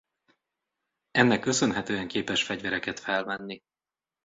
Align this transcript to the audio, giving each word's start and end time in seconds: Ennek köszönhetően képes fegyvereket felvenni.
Ennek 1.11 1.39
köszönhetően 1.41 2.07
képes 2.07 2.43
fegyvereket 2.43 2.99
felvenni. 2.99 3.61